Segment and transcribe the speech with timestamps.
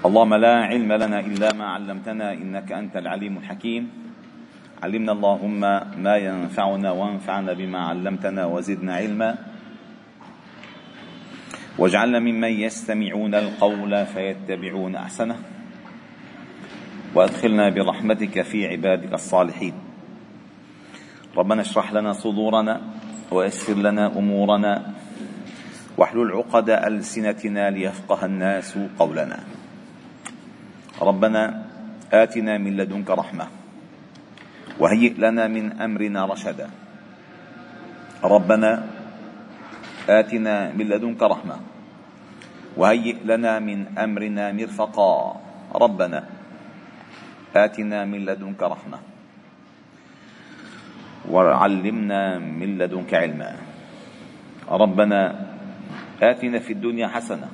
[0.00, 3.90] اللهم لا علم لنا إلا ما علمتنا إنك أنت العليم الحكيم.
[4.82, 5.60] علمنا اللهم
[6.00, 9.38] ما ينفعنا وانفعنا بما علمتنا وزدنا علما.
[11.78, 15.36] واجعلنا ممن يستمعون القول فيتبعون أحسنه.
[17.14, 19.74] وأدخلنا برحمتك في عبادك الصالحين.
[21.36, 22.80] ربنا اشرح لنا صدورنا
[23.30, 24.94] ويسر لنا أمورنا.
[25.98, 29.59] واحلل عقد ألسنتنا ليفقه الناس قولنا.
[31.00, 31.64] ربنا
[32.12, 33.46] آتنا من لدنك رحمة
[34.78, 36.68] وهيئ لنا من أمرنا رشدا.
[38.24, 38.70] ربنا
[40.08, 41.56] آتنا من لدنك رحمة
[42.76, 45.40] وهيئ لنا من أمرنا مرفقا.
[45.74, 46.20] ربنا
[47.56, 48.98] آتنا من لدنك رحمة
[51.28, 53.50] وعلمنا من لدنك علما.
[54.68, 55.20] ربنا
[56.22, 57.48] آتنا في الدنيا حسنة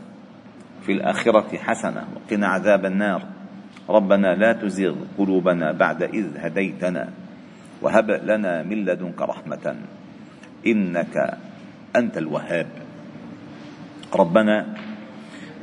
[0.83, 3.36] في الآخرة حسنة وقنا عذاب النار.
[3.87, 7.09] ربنا لا تزغ قلوبنا بعد إذ هديتنا
[7.83, 9.77] وهب لنا من لدنك رحمة
[10.67, 11.15] إنك
[11.97, 12.67] أنت الوهاب.
[14.15, 14.67] ربنا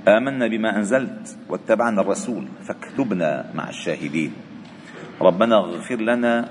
[0.07, 4.31] آمنا بما أنزلت واتبعنا الرسول فاكتبنا مع الشاهدين.
[5.21, 6.49] ربنا اغفر لنا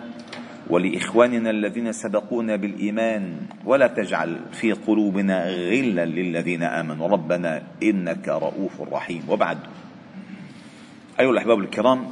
[0.70, 3.24] ولإخواننا الذين سبقونا بالإيمان
[3.64, 7.08] ولا تجعل في قلوبنا غلا للذين آمنوا.
[7.08, 9.22] ربنا إنك رؤوف رحيم.
[9.28, 9.58] وبعد.
[11.22, 12.06] أيها الأحباب الكرام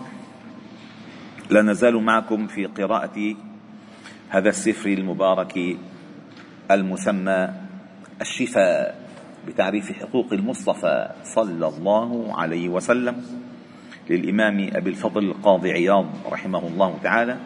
[1.50, 3.36] لا نزال معكم في قراءة
[4.28, 5.76] هذا السفر المبارك
[6.70, 7.48] المسمى
[8.20, 9.00] الشفاء
[9.46, 13.22] بتعريف حقوق المصطفى صلى الله عليه وسلم
[14.10, 17.36] للإمام أبي الفضل القاضي عياض رحمه الله تعالى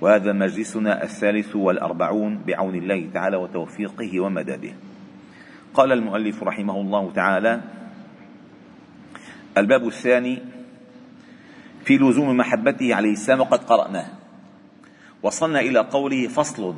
[0.00, 4.72] وهذا مجلسنا الثالث والأربعون بعون الله تعالى وتوفيقه ومدده.
[5.74, 7.60] قال المؤلف رحمه الله تعالى
[9.56, 10.57] الباب الثاني
[11.88, 14.06] في لزوم محبته عليه السلام وقد قرأناه.
[15.22, 16.74] وصلنا إلى قوله فصل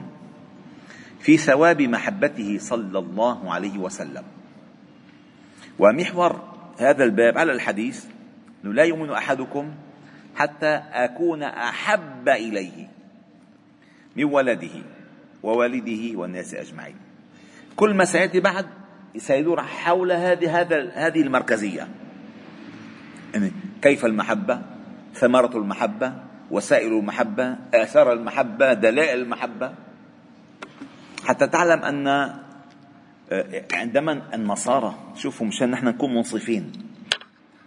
[1.21, 4.23] في ثواب محبته صلى الله عليه وسلم.
[5.79, 6.41] ومحور
[6.79, 8.05] هذا الباب على الحديث
[8.65, 9.71] أنه لا يؤمن أحدكم
[10.37, 12.89] حتى أكون أحب إليه
[14.17, 14.77] من ولده
[15.43, 16.97] ووالده والناس أجمعين.
[17.77, 18.67] كل ما سيأتي بعد
[19.17, 21.89] سيدور حول هذه هذا هذه المركزية.
[23.35, 24.80] يعني كيف المحبة؟
[25.15, 26.13] ثمرة المحبة
[26.51, 29.75] وسائل المحبة آثار المحبة دلائل المحبة.
[31.25, 36.73] حتى تعلم أن آه، عندما النصارى شوفوا مشان نحن نكون منصفين.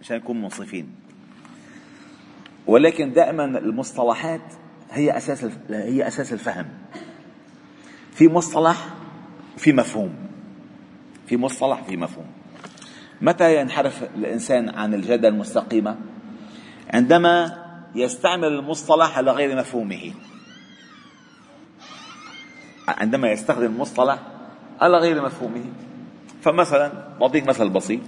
[0.00, 0.88] مشان نكون منصفين.
[2.66, 4.40] ولكن دائما المصطلحات
[4.90, 6.68] هي أساس هي أساس الفهم.
[8.12, 8.88] في مصطلح
[9.56, 10.14] في مفهوم.
[11.26, 12.26] في مصطلح في مفهوم.
[13.20, 15.96] متى ينحرف الإنسان عن الجادة المستقيمة؟
[16.94, 20.12] عندما يستعمل المصطلح على غير مفهومه.
[22.88, 24.18] عندما يستخدم المصطلح
[24.80, 25.64] على غير مفهومه.
[26.42, 28.00] فمثلا بعطيك مثل بسيط.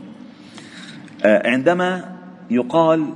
[1.25, 2.17] آه، عندما
[2.51, 3.15] يقال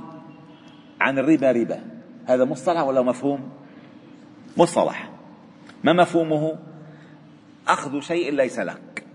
[1.01, 1.81] عن الربا ربا
[2.25, 3.49] هذا مصطلح ولا مفهوم؟
[4.57, 5.09] مصطلح.
[5.83, 6.57] ما مفهومه؟
[7.67, 9.05] أخذ شيء ليس لك.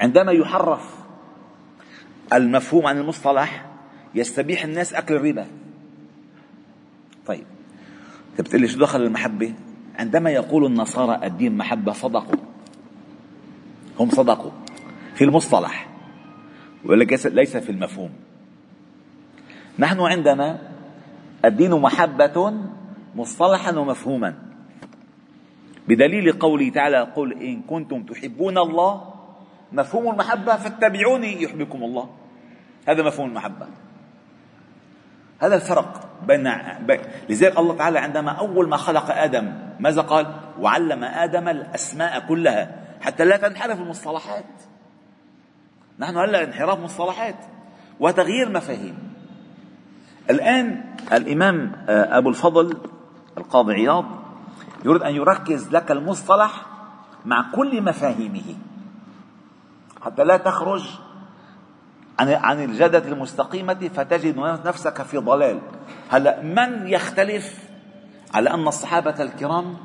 [0.00, 0.94] عندما يحرف
[2.32, 3.67] المفهوم عن المصطلح
[4.18, 5.46] يستبيح الناس أكل الربا.
[7.26, 7.44] طيب.
[8.30, 9.54] أنت بتقول شو دخل المحبة؟
[9.98, 12.40] عندما يقول النصارى الدين محبة صدقوا.
[14.00, 14.50] هم صدقوا.
[15.14, 15.88] في المصطلح.
[16.84, 18.10] ليس في المفهوم.
[19.78, 20.58] نحن عندنا
[21.44, 22.54] الدين محبة
[23.14, 24.34] مصطلحا ومفهوما.
[25.88, 29.14] بدليل قوله تعالى قل إن كنتم تحبون الله
[29.72, 32.10] مفهوم المحبة فاتبعوني يحبكم الله.
[32.88, 33.66] هذا مفهوم المحبة.
[35.38, 36.52] هذا الفرق بين
[37.28, 42.84] لذلك الله تعالى عندما أول ما خلق آدم ماذا قال؟ وعلم آدم الأسماء كلها.
[43.00, 44.44] حتى لا تنحرف المصطلحات.
[45.98, 47.36] نحن هلا انحراف مصطلحات
[48.00, 48.98] وتغيير مفاهيم.
[50.30, 52.76] الآن الإمام آه، أبو الفضل
[53.38, 54.04] القاضي عياض
[54.84, 56.66] يريد أن يركز لك المصطلح
[57.24, 58.56] مع كل مفاهيمه.
[60.02, 60.98] حتى لا تخرج
[62.18, 65.60] عن عن الجادة المستقيمة فتجد نفسك في ضلال.
[66.10, 67.68] هلا من يختلف؟
[68.34, 69.76] على أن الصحابة الكرام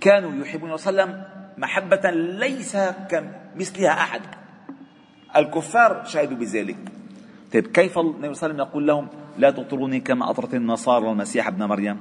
[0.00, 1.24] كانوا يحبون وسلم
[1.58, 2.76] محبة ليس
[3.10, 4.20] كمثلها أحد.
[5.36, 6.78] الكفار شهدوا بذلك.
[7.52, 9.08] طيب كيف النبي صلى الله عليه وسلم يقول لهم
[9.38, 11.98] لا تطروني كما أطرت النصارى والمسيح ابن مريم؟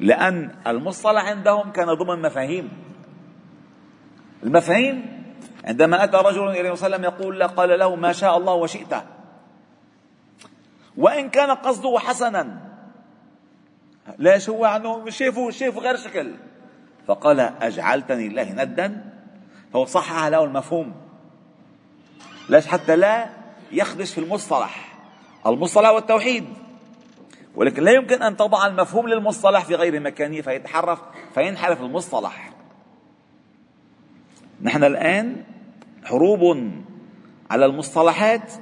[0.00, 2.68] لأن المصطلح عندهم كان ضمن مفاهيم.
[4.42, 5.17] المفاهيم
[5.64, 8.94] عندما أتى رجل إلى وسلم يقول قال له ما شاء الله وشئت.
[10.96, 12.68] وإن كان قصده حسنا.
[14.18, 16.34] ليش هو عنه شافوا شافوا غير شكل.
[17.06, 19.04] فقال أجعلتني الله ندا؟
[19.72, 20.94] فهو صحح له المفهوم.
[22.48, 23.28] ليش؟ حتى لا
[23.72, 24.98] يخدش في المصطلح.
[25.46, 26.44] المصطلح والتوحيد.
[27.54, 31.00] ولكن لا يمكن أن تضع المفهوم للمصطلح في غير مكانه فيتحرف
[31.34, 32.47] فينحرف المصطلح.
[34.62, 35.44] نحن الآن
[36.04, 36.72] حروب
[37.50, 38.52] على المصطلحات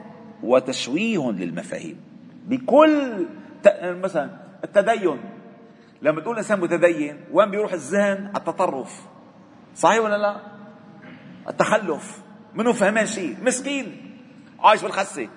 [0.42, 2.00] وتشويه للمفاهيم.
[2.46, 3.26] بكل
[3.82, 4.30] مثلا
[4.64, 5.20] التدين.
[6.02, 9.06] لما تقول إنسان متدين وين بيروح الذهن؟ التطرف.
[9.74, 10.36] صحيح ولا لا؟
[11.48, 12.22] التخلف.
[12.54, 14.16] منه فهمان شيء؟ مسكين.
[14.60, 15.28] عايش بالخسة.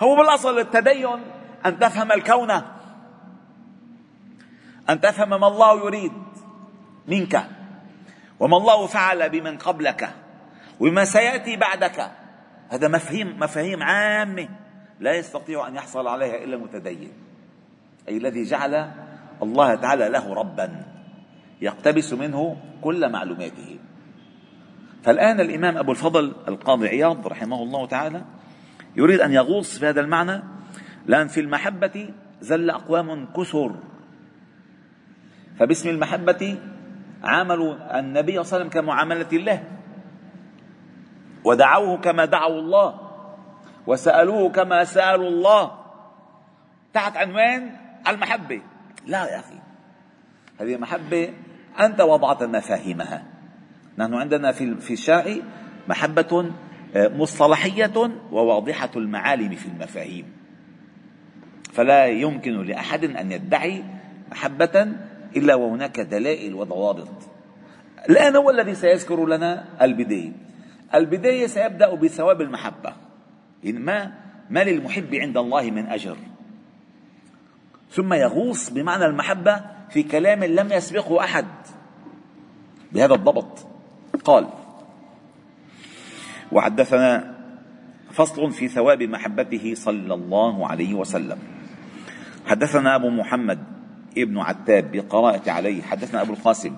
[0.00, 1.20] هو بالأصل التدين
[1.66, 2.50] أن تفهم الكون.
[4.90, 6.12] أن تفهم ما الله يريد
[7.08, 7.46] منك.
[8.40, 10.10] وما الله فعل بمن قبلك
[10.80, 12.10] وما سيأتي بعدك.
[12.68, 14.48] هذا مفاهيم مفاهيم عامة
[15.00, 17.12] لا يستطيع أن يحصل عليها إلا المتدين.
[18.08, 18.90] أي الذي جعل
[19.42, 20.84] الله تعالى له ربا
[21.60, 23.78] يقتبس منه كل معلوماته.
[25.02, 28.24] فالآن الإمام أبو الفضل القاضي عياض رحمه الله تعالى
[28.96, 30.42] يريد أن يغوص في هذا المعنى.
[31.06, 32.10] لأن في المحبة
[32.40, 33.74] زل أقوام كثر
[35.58, 36.58] فباسم المحبة
[37.24, 39.64] عاملوا النبي صلى الله عليه وسلم كمعاملة الله.
[41.44, 43.00] ودعوه كما دعوا الله.
[43.86, 45.72] وسألوه كما سألوا الله.
[46.92, 47.76] تحت عنوان
[48.08, 48.62] المحبة.
[49.06, 49.58] لا يا أخي.
[50.60, 51.32] هذه محبة
[51.80, 53.22] أنت وضعت مفاهيمها.
[53.98, 55.36] نحن عندنا في في الشرع
[55.88, 56.50] محبة
[56.96, 60.32] آه، مصطلحية وواضحة المعالم في المفاهيم.
[61.72, 63.84] فلا يمكن لأحد أن يدعي
[64.30, 64.92] محبة
[65.36, 67.08] إلا وهناك دلائل وضوابط.
[68.10, 70.32] الآن هو الذي سيذكر لنا البداية.
[70.94, 72.92] البداية سيبدأ بثواب المحبة.
[73.64, 74.12] يعني ما
[74.50, 76.16] ما للمحب عند الله من أجر.
[77.90, 79.60] ثم يغوص بمعنى المحبة
[79.90, 81.46] في كلام لم يسبقه أحد.
[82.92, 83.66] بهذا الضبط.
[84.24, 84.46] قال
[86.52, 87.34] وحدثنا
[88.12, 91.38] فصل في ثواب محبته صلى الله عليه وسلم.
[92.46, 93.79] حدثنا أبو محمد
[94.18, 95.82] ابن عتاب بقراءة عليه.
[95.82, 96.76] حدثنا أبو القاسم.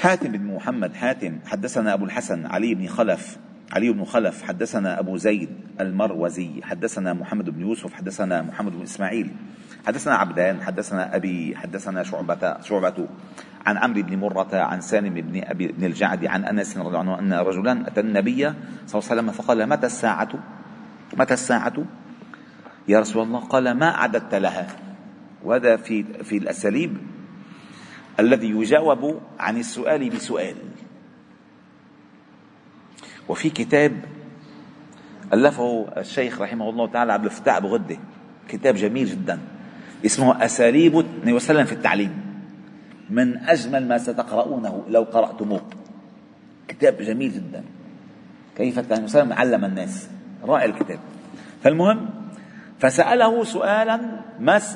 [0.00, 3.36] حاتم بن محمد حاتم حدثنا أبو الحسن علي بن خلف
[3.72, 5.48] علي بن خلف حدثنا أبو زيد
[5.80, 9.30] المروزي حدثنا محمد بن يوسف حدثنا محمد بن إسماعيل
[9.86, 13.08] حدثنا عبدان حدثنا أبي حدثنا شعبة شعبة
[13.66, 17.18] عن عمرو بن مرة عن سالم بن أبي بن الجعد عن أنس رضي الله عنه
[17.18, 18.40] أن رجلا أتى النبي
[18.86, 20.28] صلى الله عليه وسلم فقال متى الساعة؟
[21.16, 21.84] متى الساعة؟
[22.88, 24.66] يا رسول الله قال ما أعددت لها.
[25.44, 26.96] وهذا في في الأساليب
[28.20, 30.56] الذي يجاوب عن السؤال بسؤال.
[33.28, 33.92] وفي كتاب
[35.32, 37.96] ألفه الشيخ رحمه الله تعالى عبد الفتاح أبو غدة
[38.48, 39.38] كتاب جميل جدا
[40.06, 42.24] اسمه أساليب النبي وسلم في التعليم.
[43.10, 45.62] من أجمل ما ستقرؤونه لو قرأتموه.
[46.68, 47.64] كتاب جميل جدا.
[48.56, 50.08] كيف النبي وسلم علم الناس.
[50.44, 50.98] رائع الكتاب.
[51.62, 52.23] فالمهم
[52.84, 54.00] فسأله سؤالا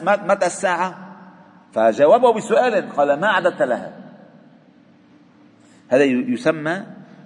[0.02, 0.94] متى الساعة؟
[1.72, 3.92] فجاوبه بسؤال قال ما أعددت لها؟
[5.88, 6.82] هذا يسمى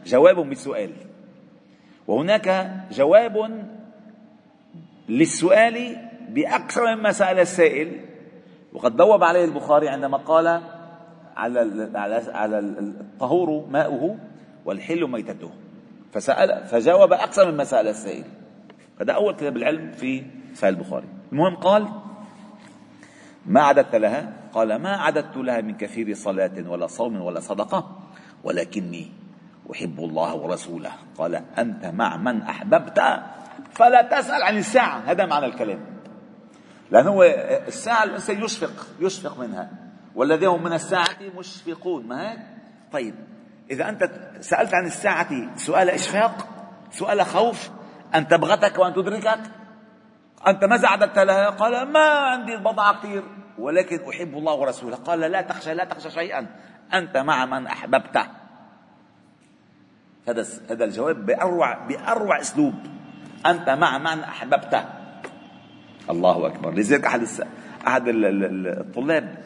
[0.06, 0.90] جواب بالسؤال
[2.06, 3.64] وهناك جواب
[5.08, 5.96] للسؤال
[6.28, 8.00] بأكثر مما سأل السائل.
[8.72, 10.62] وقد بوب عليه البخاري عندما قال
[11.36, 11.90] على
[12.34, 14.18] على الطهور ماؤه
[14.64, 15.50] والحل ميتته.
[16.12, 18.24] فسأل فجاوب أكثر مما سأل السائل.
[19.00, 20.22] هذا أول كتاب العلم في
[20.54, 21.08] صحيح البخاري.
[21.32, 21.88] المهم قال
[23.46, 27.98] ما عددت لها؟ قال ما عددت لها من كثير صلاة ولا صوم ولا صدقة
[28.44, 29.10] ولكني
[29.72, 30.90] أحب الله ورسوله.
[31.18, 33.00] قال أنت مع من أحببت؟
[33.72, 34.98] فلا تسأل عن الساعة.
[35.06, 35.80] هذا معنى الكلام.
[36.90, 37.22] لأنه
[37.66, 39.70] الساعة الإنسان يشفق يشفق منها.
[40.14, 42.06] والذين هم من الساعة مشفقون.
[42.06, 42.38] ما هيك؟
[42.92, 43.14] طيب
[43.70, 46.48] إذا أنت سألت عن الساعة سؤال إشفاق
[46.90, 47.70] سؤال خوف
[48.14, 49.40] أن تبغتك وأن تدركك
[50.46, 53.22] أنت ماذا أعددت لها؟ قال ما عندي بضاعة كثير
[53.58, 54.96] ولكن أحب الله ورسوله.
[54.96, 56.46] قال لا تخشى لا تخشى شيئا.
[56.94, 58.26] أنت مع من أحببته
[60.28, 62.74] هذا هذا الجواب بأروع بأروع أسلوب.
[63.46, 64.84] أنت مع من احببته
[66.10, 66.74] الله أكبر.
[66.74, 67.26] لذلك أحد
[67.86, 69.44] أحد الطلاب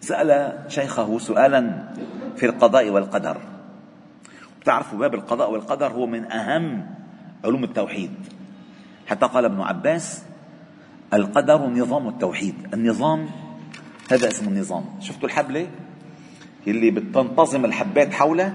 [0.00, 1.88] سأل شيخه سؤالا
[2.36, 3.40] في القضاء والقدر.
[4.60, 6.94] بتعرفوا باب القضاء والقدر هو من أهم
[7.44, 8.39] علوم التوحيد.
[9.10, 10.22] حتى قال ابن عباس
[11.14, 12.54] القدر نظام التوحيد.
[12.74, 13.28] النظام
[14.10, 14.84] هذا اسمه النظام.
[15.00, 15.66] شفتوا الحبلة
[16.66, 18.52] اللي بتنتظم الحبات حوله.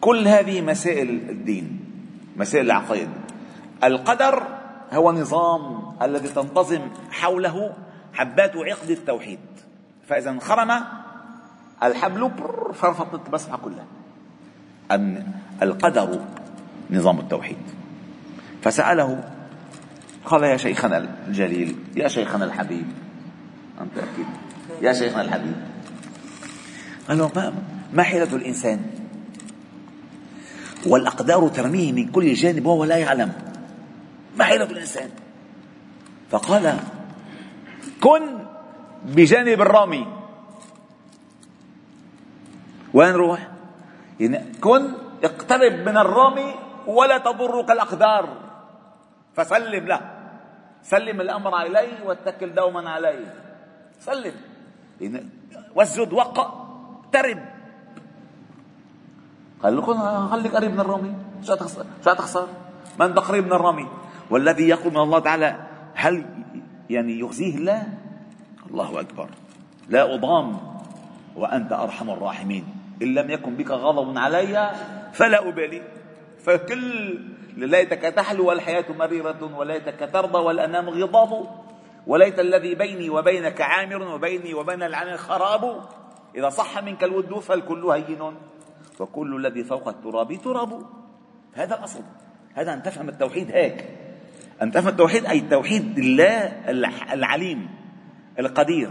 [0.00, 1.80] كل هذه مسائل الدين
[2.36, 3.08] مسائل العقائد.
[3.84, 4.42] القدر
[4.92, 6.80] هو نظام الذي تنتظم
[7.10, 7.72] حوله
[8.12, 9.38] حبات عقد التوحيد.
[10.08, 10.80] فإذا انخرم
[11.82, 12.30] الحبل
[12.74, 13.84] فرفضت المسحة كلها
[15.62, 16.20] القدر
[16.90, 17.79] نظام التوحيد.
[18.62, 19.24] فسأله
[20.24, 22.86] قال يا شيخنا الجليل يا شيخنا الحبيب.
[23.80, 24.26] أنت أكيد
[24.82, 25.56] يا شيخنا الحبيب.
[27.08, 27.54] قال له ما,
[27.92, 28.80] ما حيلة الإنسان؟
[30.86, 33.32] والأقدار ترميه من كل جانب وهو لا يعلم.
[34.36, 35.10] ما حيلة الإنسان؟
[36.30, 36.76] فقال
[38.00, 38.38] كن
[39.04, 40.06] بجانب الرامي
[42.94, 43.48] وين روح؟
[44.20, 44.92] يعني كن
[45.24, 46.54] اقترب من الرامي
[46.86, 48.49] ولا تضرك الأقدار.
[49.44, 50.00] فسلم له.
[50.82, 53.34] سلم الأمر إليه واتكل دوما عليه.
[54.00, 54.34] سلم.
[55.74, 56.46] واسجد وقع
[57.04, 57.40] اقترب
[59.62, 62.48] قال لكم خليك قريب من الرامي شو تخسر شو تخسر
[62.98, 63.88] ما أنت قريب من الرامي
[64.30, 65.56] والذي يقول من الله تعالى
[65.94, 66.24] هل
[66.90, 67.86] يعني يخزيه؟ الله
[68.70, 69.28] الله أكبر.
[69.88, 70.58] لا أضام.
[71.36, 72.64] وأنت أرحم الراحمين.
[73.02, 74.70] إن لم يكن بك غضب علي
[75.12, 75.82] فلا أبالي.
[76.44, 77.18] فكل
[77.56, 81.46] ليتك تحلو والحياة مريرة وليتك ترضى والأنام غضاب
[82.06, 85.80] وليت الذي بيني وبينك عامر وبيني وبين العامر خراب.
[86.36, 88.34] إذا صح منك الود فالكل هين
[89.00, 90.82] وكل الذي فوق التراب تراب.
[91.52, 92.02] هذا الأصل.
[92.54, 93.88] هذا أن تفهم التوحيد هيك.
[94.62, 96.70] أن تفهم التوحيد أي توحيد الله
[97.12, 97.68] العليم
[98.38, 98.90] القدير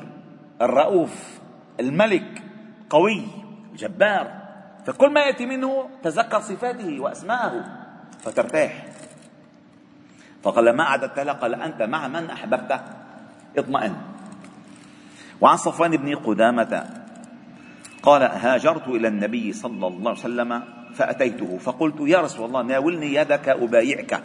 [0.61, 1.39] الرؤوف
[1.79, 2.43] الملك
[2.89, 3.27] قوي
[3.71, 4.39] الجبار
[4.85, 7.79] فكل ما يأتي منه تذكر صفاته وأسماءه.
[8.23, 8.85] فترتاح.
[10.43, 12.79] فقال ما عددت له قال أنت مع من احببته
[13.57, 13.95] اطمئن.
[15.41, 16.89] وعن صفوان بن قدامة
[18.03, 23.49] قال هاجرت إلى النبي صلى الله عليه وسلم فأتيته فقلت يا رسول الله ناولني يدك
[23.49, 24.23] أبايعك.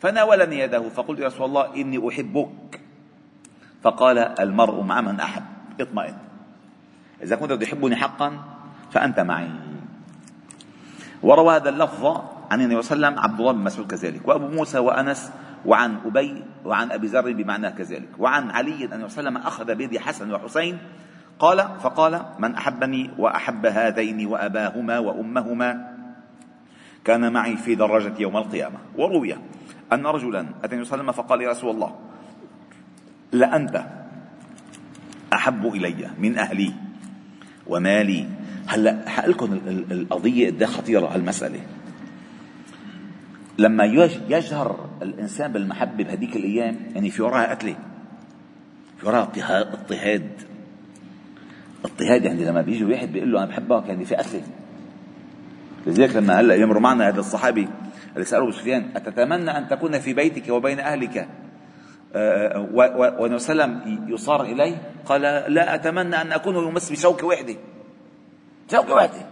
[0.00, 2.80] فناولني يده فقلت يا رسول الله إني أحبك.
[3.82, 5.42] فقال المرء مع من أحب؟
[5.80, 6.14] اطمئن.
[7.22, 8.38] إذا كنت تحبني حقا
[8.90, 9.50] فأنت معي.
[11.22, 14.48] وروى هذا اللفظ عن النبي صلى الله عليه وسلم عبد الله بن مسعود كذلك وأبو
[14.48, 15.32] موسى وأنس
[15.66, 19.98] وعن أبي وعن أبي ذر بمعناه كذلك وعن علي أن النبي صلى وسلم أخذ بيد
[19.98, 20.78] حسن وحسين
[21.38, 25.92] قال فقال من أحبني وأحب هذين وأباهما وأمهما
[27.04, 28.78] كان معي في دراجة يوم القيامة.
[28.96, 29.34] وروي
[29.92, 31.98] أن رجلا أتى النبي صلى الله عليه وسلم فقال يا رسول الله
[33.32, 33.84] لأنت
[35.32, 36.72] أحب إلي من أهلي
[37.66, 38.26] ومالي.
[38.66, 41.60] هلا حقلكم القضية قد خطيرة المسألة
[43.58, 43.84] لما
[44.28, 47.76] يجهر الإنسان بالمحبة بهذيك الأيام يعني في وراها قتلة
[48.98, 50.30] في وراها اضطهاد.
[51.84, 54.42] اضطهاد يعني لما بيجي واحد بيقول له أنا بحبك يعني في قتله
[55.86, 57.68] لذلك لما هلأ يمر معنا هذا الصحابي
[58.14, 61.28] اللي سأله سفيان أتتمنى أن تكون في بيتك وبين أهلك؟
[62.14, 62.68] آه،
[63.18, 63.78] والنبي صلى
[64.08, 65.22] يصار إليه؟ قال
[65.54, 67.54] لا أتمنى أن أكون يمس بشوكه واحدة
[68.70, 69.26] شوكه واحدة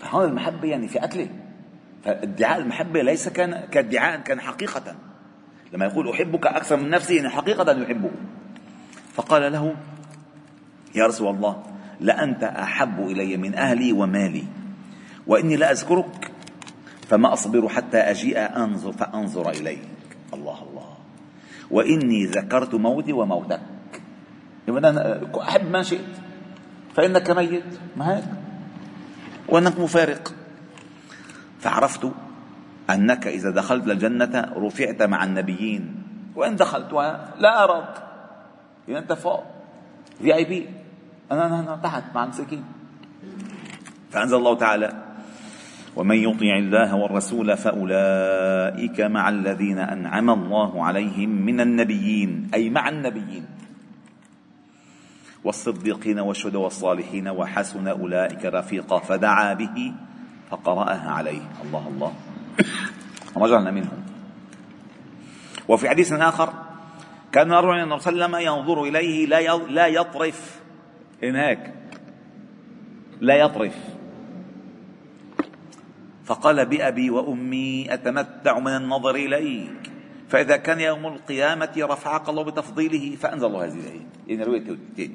[0.00, 1.28] فهون المحبة يعني في قتله
[2.08, 4.94] فادعاء المحبه ليس كان كادعاء كان حقيقة.
[5.72, 8.10] لما يقول أحبك أكثر من نفسي يعني حقيقة يحبه.
[9.14, 9.74] فقال له
[10.94, 11.62] يا رسول الله
[12.00, 14.44] لأنت أحب إلي من أهلي ومالي
[15.26, 16.30] وإني لأذكرك
[17.08, 19.88] فما أصبر حتى أجيء أنظر فأنظر إليك.
[20.34, 20.88] الله الله.
[21.70, 23.60] وإني ذكرت موتي وموتك.
[25.40, 26.16] أحب ما شئت
[26.94, 27.64] فإنك ميت
[27.96, 28.24] ما هيك
[29.48, 30.34] وأنك مفارق.
[31.60, 32.12] فعرفت
[32.90, 35.94] أنك إذا دخلت الجنة رفعت مع النبيين.
[36.36, 36.92] وإن دخلت؟
[37.38, 37.94] لا أراك
[38.88, 39.44] إذا أنت فوق.
[40.22, 40.68] في اي بي
[41.32, 42.64] أنا أنا تحت مع المساكين
[44.10, 44.92] فأنزل الله تعالى
[45.96, 52.50] ومن يطع الله والرسول فأولئك مع الذين أنعم الله عليهم من النبيين.
[52.54, 53.46] أي مع النبيين.
[55.44, 58.98] والصديقين والشهداء والصالحين وحسن أولئك رفيقا.
[58.98, 59.92] فدعا به
[60.50, 61.42] فقرأها عليه.
[61.64, 62.12] الله الله.
[63.36, 64.02] رجعنا منهم.
[65.68, 66.52] وفي حديث آخر
[67.32, 70.60] كان الرجل صلى الله عليه وسلم ينظر إليه لا لا يطرف.
[71.22, 71.74] هناك.
[73.20, 73.76] لا يطرف.
[76.24, 79.90] فقال بأبي وأمي أتمتع من النظر إليك.
[80.28, 83.80] فإذا كان يوم القيامة رفعك الله بتفضيله فأنزل الله هذه
[84.28, 84.44] الآية.
[84.44, 85.10] رواية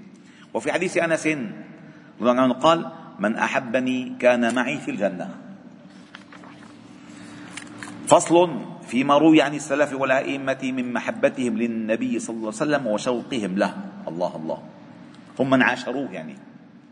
[0.54, 1.28] وفي حديث أنس
[2.52, 5.30] قال من أحبني كان معي في الجنة.
[8.08, 8.50] فصل
[8.88, 13.74] فيما روي عن السلف والأئمة من محبتهم للنبي صلى الله عليه وسلم وشوقهم له.
[14.08, 14.60] الله الله.
[15.40, 16.36] هم من عاشروه يعني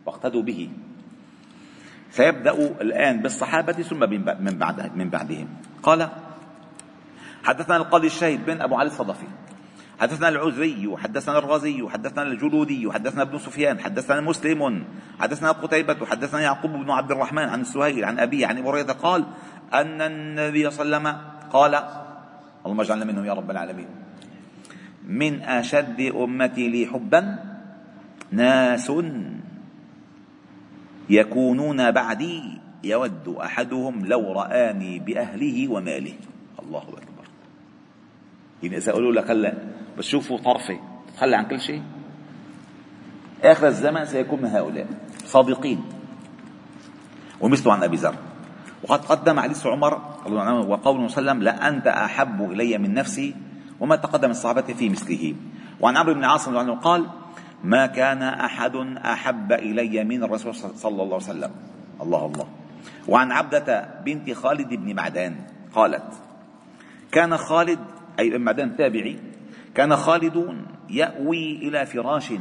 [0.05, 0.69] واقتدوا به.
[2.11, 3.99] سيبدأ الآن بالصحابة ثم
[4.39, 5.47] من بعد من بعدهم.
[5.83, 6.09] قال
[7.43, 9.27] حدثنا القاضي الشهيد بن أبو علي الصدفي.
[10.01, 14.83] حدثنا العزري وحدثنا الرازي وحدثنا الجلودي وحدثنا ابن سفيان حدثنا مسلم
[15.19, 19.25] حدثنا قتيبة وحدثنا يعقوب بن عبد الرحمن عن السهيل عن أبيه عن أبي هريرة قال
[19.73, 21.21] أن النبي صلى الله عليه وسلم
[21.53, 21.73] قال
[22.65, 23.87] اللهم اجعلنا منهم يا رب العالمين.
[25.07, 27.39] من أشد أمتي لي حبا
[28.31, 28.91] ناس
[31.09, 32.43] يكونون بعدي
[32.83, 36.13] يود أحدهم لو رآني بأهله وماله.
[36.59, 37.20] الله أكبر.
[38.63, 39.53] يعني إذا قالوا لك هلا
[39.97, 41.83] بتشوفوا طرفة تتخلى عن كل شيء.
[43.43, 44.87] آخر الزمن سيكون من هؤلاء
[45.25, 45.83] صادقين
[47.41, 48.15] ومثل عن أبي ذر.
[48.83, 49.93] وقد قدم حديث عمر
[50.67, 53.35] وقوله صلى الله عليه وسلم لأنت أحب إلي من نفسي
[53.79, 55.35] وما تقدم الصحابة في مثله.
[55.79, 57.05] وعن عمرو بن عاصم عنه قال
[57.63, 61.51] ما كان أحد أحب إلي من الرسول صلى الله عليه وسلم.
[62.01, 62.47] الله الله.
[63.07, 65.35] وعن عبدة بنت خالد بن معدان
[65.73, 66.13] قالت
[67.11, 67.79] كان خالد
[68.19, 69.19] أي بن معدان تابعي
[69.75, 70.57] كان خالد
[70.89, 72.33] يأوي إلى فراش.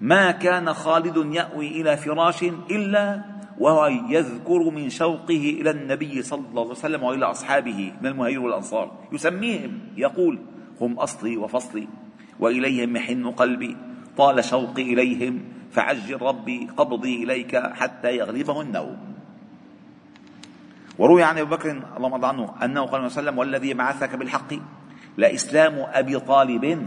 [0.00, 3.24] ما كان خالد يأوي إلى فراش إلا
[3.58, 8.92] وهو يذكر من شوقه إلى النبي صلى الله عليه وسلم وإلى أصحابه من المهاجرين والأنصار.
[9.12, 10.38] يسميهم يقول
[10.80, 11.88] هم أصلي وفصلي
[12.40, 13.76] وإليهم يحن قلبي.
[14.16, 19.09] طال شوقي إليهم فعجل ربي قبضي إليك حتى يغلبه النوم.
[21.00, 24.54] وروي عن أبي بكر اللهم ارضى عنه أنه قال صلى وسلم والذي بعثك بالحق
[25.16, 26.86] لإسلام أبي طالب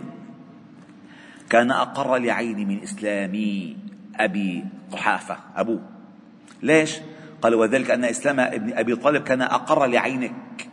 [1.49, 3.33] كان أقر لعيني من إسلام
[4.19, 5.81] أبي قحافة أبوه.
[6.61, 6.99] ليش؟
[7.41, 10.69] قال وذلك أن إسلام ابن أبي طالب كان أقر لعينك.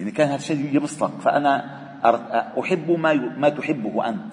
[0.00, 1.64] يعني كان هذا الشيء يبسطك فأنا
[2.60, 4.32] أحب ما ما تحبه أنت.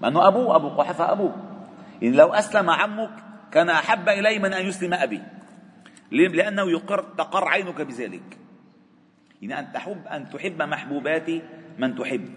[0.00, 1.34] مع أنه أبوه أبو قحافة أبوه.
[2.02, 3.10] يعني لو أسلم عمك
[3.52, 5.35] كان أحب إلي من أن يسلم أبي.
[6.10, 8.38] لأنه يقر تقر عينك بذلك.
[9.42, 11.30] يعني أن تحب أن تحب محبوبات
[11.78, 12.28] من تحب.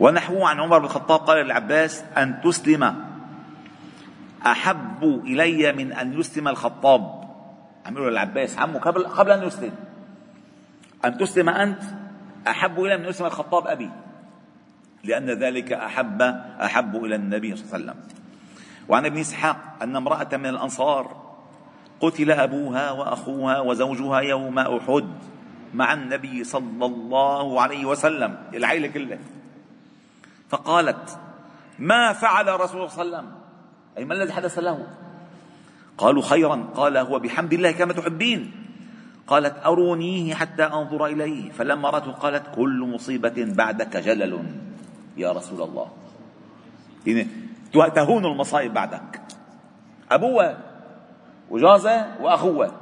[0.00, 3.04] ونحوه عن عمر بن الخطاب قال للعباس أن تسلم.
[4.46, 7.26] أحب إلي من أن يسلم الخطاب.
[7.86, 9.74] عملوا للعباس عمه قبل قبل أن يسلم.
[11.04, 11.82] أن تسلم أنت
[12.48, 13.90] أحب إلي من أن يسلم الخطاب أبي.
[15.04, 16.22] لأن ذلك أحب
[16.62, 18.18] أحب إلى النبي صلى الله عليه وسلم.
[18.88, 21.25] وعن ابن إسحاق أن امرأة من الأنصار
[22.00, 25.08] قتل أبوها وأخوها وزوجها يوم أحد
[25.74, 29.18] مع النبي صلى الله عليه وسلم العيلة كلها
[30.48, 31.18] فقالت
[31.78, 33.32] ما فعل رسول الله صلى الله عليه وسلم؟
[33.98, 34.86] أي ما الذي حدث له؟
[35.98, 36.68] قالوا خيرا.
[36.74, 38.52] قال هو بحمد الله كما تحبين.
[39.26, 41.50] قالت أرونيه حتى أنظر إليه.
[41.50, 44.44] فلما رأته قالت كل مصيبة بعدك جلل
[45.16, 45.88] يا رسول الله.
[47.06, 47.26] يعني
[47.94, 49.20] تهون المصائب بعدك.
[50.10, 50.56] أبوه
[51.50, 52.72] وجازة وأخوه.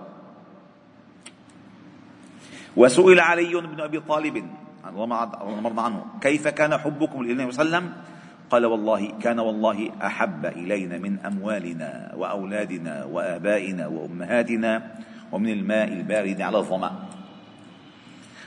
[2.76, 4.44] وسئل علي بن أبي طالب
[4.88, 8.02] الله عنه كيف كان حبكم للنبي صلى الله عليه وسلم؟
[8.50, 14.94] قال والله كان والله أحب إلينا من أموالنا وأولادنا وآبائنا وأمهاتنا
[15.32, 16.92] ومن الماء البارد على الظمأ.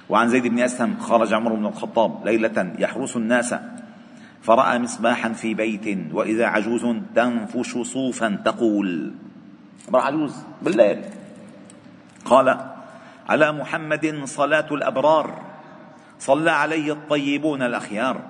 [0.09, 3.55] وعن زيد بن أسلم خرج عمر بن الخطاب ليلة يحرس الناس
[4.41, 9.13] فرأى مصباحا في بيت وإذا عجوز تنفش صوفا تقول
[9.89, 11.01] امرأة عجوز بالليل.
[12.25, 12.47] قال
[13.29, 15.41] على محمد صلاة الأبرار
[16.19, 18.21] صلى عليه الطيبون الأخيار.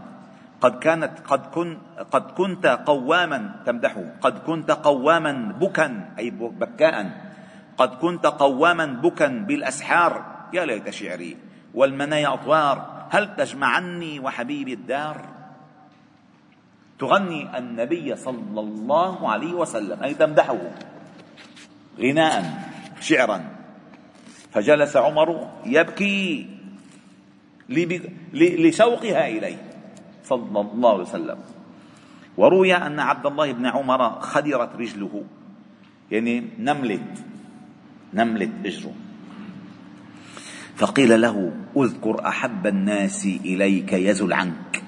[0.62, 1.78] قد كانت قد كن
[2.12, 4.04] قد كنت قواما تمدحه.
[4.22, 5.32] قد كنت قواما
[5.62, 6.98] بكا أي بكاء.
[7.78, 10.26] قد كنت قواما بكا بالأسحار.
[10.54, 11.38] يا ليت شعري
[11.74, 13.08] والمنايا أطوار.
[13.10, 15.18] هل تجمعني وحبيبي الدار؟
[17.00, 20.58] تغني النبي صلى الله عليه وسلم أي تمدحه.
[22.00, 22.70] غناء
[23.02, 23.40] شعرا.
[24.52, 26.48] فجلس عمر يبكي
[28.34, 29.62] لشوقها إليه
[30.24, 31.40] صلى الله عليه وسلم.
[32.38, 35.24] وروي أن عبد الله بن عمر خدرت رجله
[36.12, 37.26] يعني نملت
[38.14, 38.94] نملت رجله.
[40.76, 44.84] فقيل له أذكر أحب الناس إليك يزل عنك.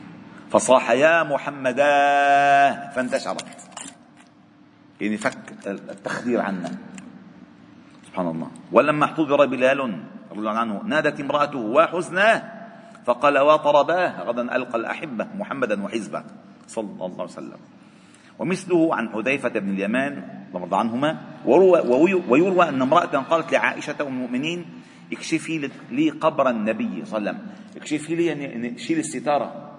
[0.50, 1.90] فصاح يا محمدا
[2.96, 3.46] فانتشرت.
[5.02, 6.78] يعني فك التخدير عنا
[8.10, 8.50] سبحان الله.
[8.72, 9.80] ولما احتضر بلال
[10.32, 12.44] رضي الله عنه نادت امرأته وحزناه
[13.06, 16.24] فقال وطرباه غدا ألقى الأحبة محمدا وحزبه
[16.68, 17.62] صلى الله عليه وسلم.
[18.40, 21.18] ومثله عن حذيفة بن اليمان رضي عنهما
[22.30, 24.66] ويروى أن امرأة قالت لعائشة أم المؤمنين
[25.12, 29.72] اكشفي لي قبر النبي صلى الله عليه وسلم اكشفي لي يعني شيل الستارة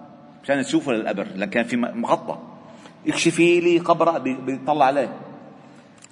[0.42, 2.38] مشان تشوفه للقبر لكن كان في مغطى.
[3.06, 5.29] اكشفي لي قبر بيطلع عليه.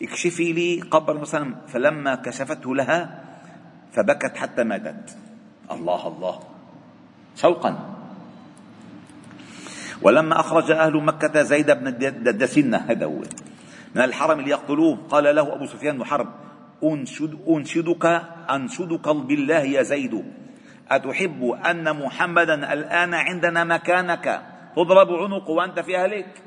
[0.02, 3.24] اكشفي لي قبر مثلا فلما كشفته لها
[3.92, 5.16] فبكت حتى ماتت
[5.70, 6.40] الله الله.
[7.36, 7.94] شوقا.
[10.02, 11.86] ولما أخرج أهل مكة زيد بن
[12.28, 13.22] الدسنة هذا هو.
[13.94, 16.28] من الحرم ليقتلوه قال له أبو سفيان بن حرب
[16.84, 18.04] أنشد أنشدك
[18.50, 20.24] أنشدك بالله يا زيد.
[20.90, 24.42] أتحب أن محمدا الآن عندنا مكانك.
[24.76, 26.42] تضرب عنق وأنت في أهلك.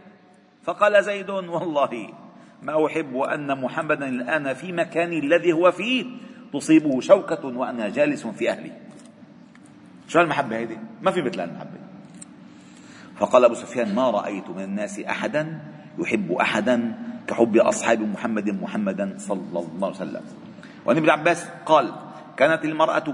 [0.63, 2.13] فقال زيد والله.
[2.61, 6.05] ما أحب أن محمدا الآن في مكاني الذي هو فيه
[6.53, 8.71] تصيبه شوكة وأنا جالس في أهلي.
[10.07, 11.79] شو المحبة هذه؟ ما في مثل المحبة
[13.17, 15.59] فقال أبو سفيان ما رأيت من الناس أحدا
[15.99, 16.93] يحب أحدا
[17.27, 20.21] كحب أصحاب محمد محمدا صلى الله عليه وسلم.
[20.85, 21.93] وعن ابن عباس قال
[22.37, 23.13] كانت المرأة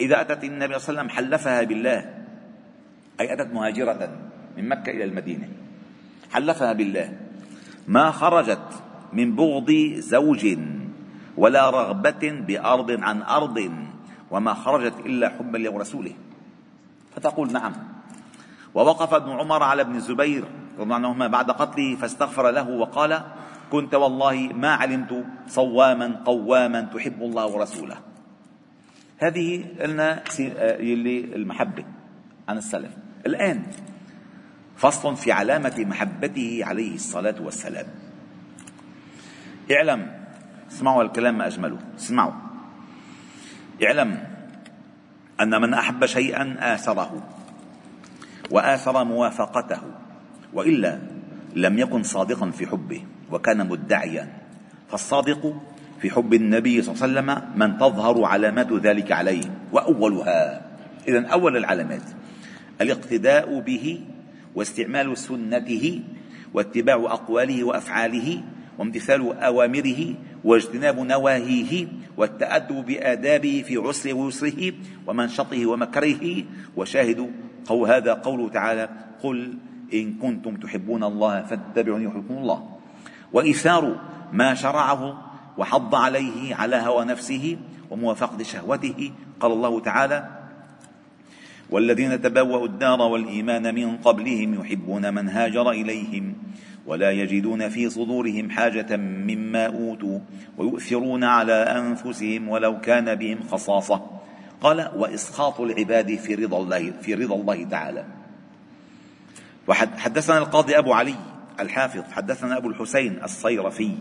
[0.00, 2.14] إذا أتت النبي صلى الله عليه وسلم حلفها بالله.
[3.20, 4.08] أي أتت مهاجرة
[4.56, 5.48] من مكة إلى المدينة.
[6.32, 7.12] حلفها بالله.
[7.88, 8.82] ما خرجت
[9.12, 10.58] من بغض زوج
[11.36, 13.70] ولا رغبة بأرض عن أرض
[14.30, 16.12] وما خرجت إلا حبا لرسوله.
[17.16, 17.72] فتقول نعم.
[18.74, 23.22] ووقف ابن عمر على ابن الزبير رضي الله عنهما بعد قتله فاستغفر له وقال
[23.72, 27.96] كنت والله ما علمت صواما قواما تحب الله ورسوله.
[29.18, 30.22] هذه قلنا
[30.80, 31.84] يلي المحبة
[32.48, 32.92] عن السلف.
[33.26, 33.62] الآن
[34.76, 37.86] فصل في علامة محبته عليه الصلاة والسلام.
[39.70, 40.12] اعلم.
[40.70, 41.78] اسمعوا الكلام ما أجمله.
[41.98, 42.32] اسمعوا.
[43.82, 44.18] اعلم
[45.40, 47.28] أن من أحب شيئا آثره
[48.50, 49.80] وآثر موافقته
[50.52, 50.98] وإلا
[51.56, 53.02] لم يكن صادقا في حبه
[53.32, 54.28] وكان مدعيا.
[54.88, 55.62] فالصادق
[56.00, 60.62] في حب النبي صلى الله عليه وسلم من تظهر علامات ذلك عليه وأولها.
[61.08, 62.02] إذا أول العلامات
[62.80, 64.00] الاقتداء به
[64.54, 66.02] واستعمال سنته
[66.54, 68.42] واتباع أقواله وأفعاله
[68.78, 74.72] وامتثال أوامره واجتناب نواهيه والتأدب بآدابه في عسره ويسره
[75.06, 76.44] ومنشطه ومكره.
[76.76, 77.30] وشاهد
[77.66, 78.88] قول هذا قوله تعالى
[79.22, 79.54] قل
[79.94, 82.68] إن كنتم تحبون الله فاتبعوني يحبكم الله.
[83.32, 84.00] وإيثار
[84.32, 85.22] ما شرعه
[85.58, 87.56] وحض عليه على هوى نفسه
[87.90, 89.12] وموافقة شهوته.
[89.40, 90.45] قال الله تعالى
[91.70, 96.34] والذين تبوأوا الدار والإيمان من قبلهم يحبون من هاجر إليهم
[96.86, 100.18] ولا يجدون في صدورهم حاجة مما أوتوا
[100.58, 104.02] ويؤثرون على أنفسهم ولو كان بهم خصاصة.
[104.60, 108.04] قال وإسخاط العباد في رضا الله في رضا الله تعالى.
[109.68, 111.14] وحدثنا القاضي أبو علي
[111.60, 113.92] الحافظ حدثنا أبو الحسين الصيرفي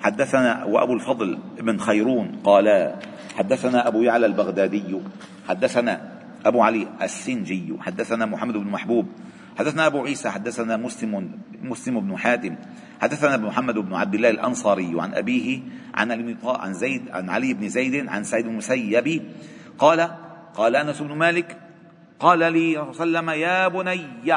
[0.00, 2.94] حدثنا وأبو الفضل بن خيرون قال
[3.36, 5.00] حدثنا أبو يعلى البغدادي
[5.48, 6.15] حدثنا
[6.46, 7.74] أبو علي السنجي.
[7.80, 9.06] حدثنا محمد بن محبوب.
[9.58, 10.30] حدثنا أبو عيسى.
[10.30, 12.56] حدثنا مسلم مسلم بن حاتم.
[13.00, 15.60] حدثنا محمد بن عبد الله الأنصاري عن أبيه
[15.94, 19.22] عن عن زيد عن علي بن زيد عن سعيد المسيب.
[19.78, 20.10] قال
[20.54, 21.58] قال أنس بن مالك
[22.20, 24.32] قال لي صلى الله عليه وسلم يا بني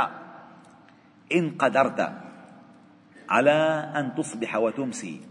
[1.36, 2.00] إن قدرت
[3.30, 3.58] على
[3.96, 5.22] أن تصبح وتمسي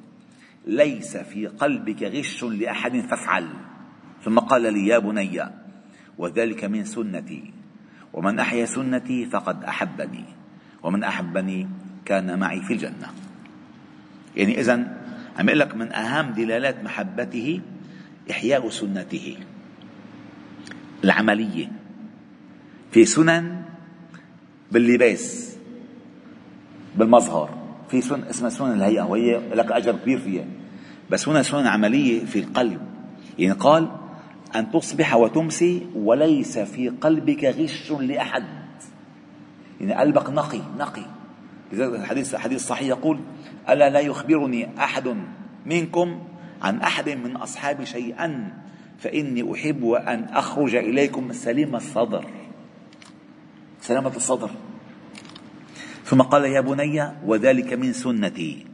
[0.66, 3.46] ليس في قلبك غش لأحد فافعل.
[4.24, 5.42] ثم قال لي يا بني
[6.18, 7.52] وذلك من سنتي.
[8.12, 10.24] ومن أحيا سنتي فقد أحبني.
[10.82, 11.68] ومن أحبني
[12.04, 13.08] كان معي في الجنة.
[14.36, 14.98] يعني إذا
[15.38, 17.60] عم لك من أهم دلالات محبته
[18.30, 19.36] إحياء سنته.
[21.04, 21.72] العملية.
[22.90, 23.62] في سنن
[24.72, 25.56] باللباس.
[26.96, 27.58] بالمظهر.
[27.90, 30.44] في سنن اسمها سنن الهيئة وهي لك أجر كبير فيها.
[31.10, 32.80] بس هنا سنن عملية في القلب.
[33.38, 33.97] يعني قال
[34.56, 38.44] أن تصبح وتمسي وليس في قلبك غش لأحد.
[39.80, 41.04] يعني قلبك نقي نقي.
[41.72, 43.20] لذلك الحديث الحديث الصحيح يقول
[43.68, 45.16] ألا لا يخبرني أحد
[45.66, 46.18] منكم
[46.62, 48.52] عن أحد من أصحابي شيئا
[48.98, 52.24] فإني أحب أن أخرج إليكم سليم الصدر.
[53.80, 54.50] سلامة الصدر.
[56.04, 58.66] ثم قال يا بني وذلك من سنتي.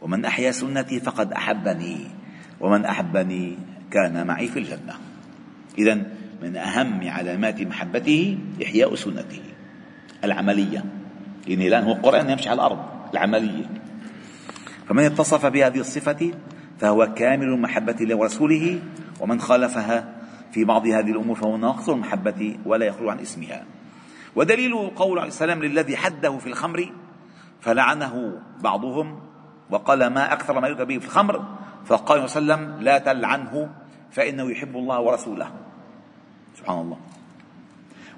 [0.00, 1.96] ومن أحيا سنتي فقد أحبني.
[2.60, 3.58] ومن أحبني
[3.90, 4.94] كان معي في الجنة.
[5.78, 5.94] إذا
[6.42, 9.42] من أهم علامات محبته إحياء سنته
[10.24, 10.84] العملية.
[11.46, 12.78] يعني الآن هو القرآن يمشي على الأرض
[13.12, 13.64] العملية.
[14.88, 16.32] فمن اتصف بهذه الصفة
[16.78, 18.78] فهو كامل المحبة لرسوله
[19.20, 20.14] ومن خالفها
[20.52, 23.64] في بعض هذه الأمور فهو ناقص المحبة ولا يخلو عن اسمها.
[24.36, 26.92] ودليل قول عليه السلام للذي حده في الخمر
[27.60, 29.20] فلعنه بعضهم
[29.70, 31.44] وقال ما أكثر ما يؤتى به في الخمر
[31.84, 33.68] فقال صلى الله عليه وسلم لا تلعنه
[34.12, 35.50] فإنه يحب الله ورسوله.
[36.56, 36.98] سبحان الله.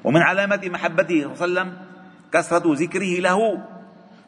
[0.05, 1.77] ومن علامة محبته صلى الله عليه وسلم
[2.33, 3.65] كثرة ذكره له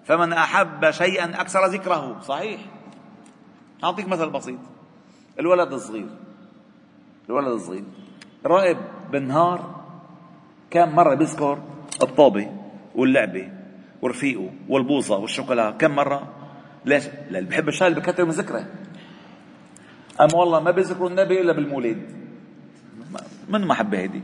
[0.05, 2.20] فمن أحب شيئا أكثر ذكره.
[2.20, 2.61] صحيح.
[3.85, 4.59] أعطيك مثل بسيط.
[5.40, 6.07] الولد الصغير.
[7.29, 7.85] الولد الصغير.
[8.46, 8.77] راقب
[9.12, 9.85] بالنهار
[10.70, 11.59] كم مرة بيذكر
[12.03, 12.53] الطابة
[12.94, 13.53] واللعبة
[14.03, 15.70] ورفيقه والبوصة والشوكولا.
[15.70, 16.29] كم مرة؟
[16.85, 18.66] ليش؟ لأن بحب اللي بكثر من ذكره.
[20.20, 22.03] أما والله ما بيذكروا النبي إلا بالمولد.
[23.48, 24.22] من محبة هيدي؟